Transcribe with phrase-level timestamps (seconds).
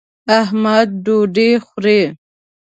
[0.39, 2.01] احمد ډوډۍ خوري.